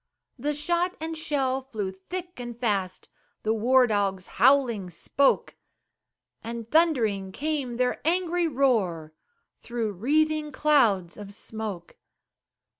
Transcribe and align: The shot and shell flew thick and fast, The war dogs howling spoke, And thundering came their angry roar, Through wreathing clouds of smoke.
The 0.39 0.55
shot 0.55 0.95
and 0.99 1.15
shell 1.15 1.61
flew 1.61 1.91
thick 1.91 2.39
and 2.39 2.59
fast, 2.59 3.07
The 3.43 3.53
war 3.53 3.85
dogs 3.85 4.25
howling 4.41 4.89
spoke, 4.89 5.55
And 6.43 6.67
thundering 6.67 7.31
came 7.31 7.77
their 7.77 8.01
angry 8.03 8.47
roar, 8.47 9.13
Through 9.59 9.91
wreathing 9.91 10.51
clouds 10.51 11.17
of 11.17 11.31
smoke. 11.35 11.97